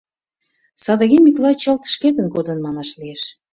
[0.83, 3.23] Садыге Миклай чылт шкетын кодын манаш лиеш.